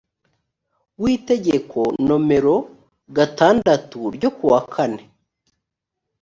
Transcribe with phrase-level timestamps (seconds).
[1.01, 2.55] w itegeko nomero
[3.15, 5.03] gatandatu ryo kuwa kane